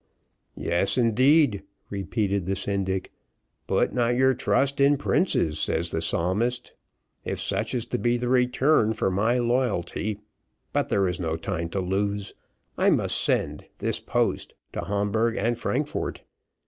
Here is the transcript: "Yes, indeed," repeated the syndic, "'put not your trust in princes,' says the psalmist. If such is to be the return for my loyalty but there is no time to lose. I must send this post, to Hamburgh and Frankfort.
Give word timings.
"Yes, 0.57 0.97
indeed," 0.97 1.61
repeated 1.91 2.47
the 2.47 2.55
syndic, 2.55 3.11
"'put 3.67 3.93
not 3.93 4.15
your 4.15 4.33
trust 4.33 4.79
in 4.81 4.97
princes,' 4.97 5.59
says 5.59 5.91
the 5.91 6.01
psalmist. 6.01 6.73
If 7.23 7.39
such 7.39 7.75
is 7.75 7.85
to 7.85 7.99
be 7.99 8.17
the 8.17 8.27
return 8.27 8.93
for 8.93 9.11
my 9.11 9.37
loyalty 9.37 10.19
but 10.73 10.89
there 10.89 11.07
is 11.07 11.19
no 11.19 11.37
time 11.37 11.69
to 11.69 11.81
lose. 11.81 12.33
I 12.79 12.89
must 12.89 13.15
send 13.21 13.65
this 13.77 13.99
post, 13.99 14.55
to 14.73 14.85
Hamburgh 14.85 15.37
and 15.37 15.55
Frankfort. 15.59 16.23